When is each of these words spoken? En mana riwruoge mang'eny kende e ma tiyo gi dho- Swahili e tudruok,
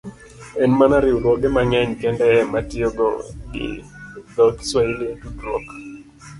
En 0.63 0.71
mana 0.79 0.97
riwruoge 1.03 1.47
mang'eny 1.55 1.91
kende 2.01 2.25
e 2.39 2.41
ma 2.51 2.59
tiyo 2.69 2.89
gi 3.53 3.69
dho- 4.35 4.47
Swahili 4.69 5.05
e 5.13 5.15
tudruok, 5.21 5.65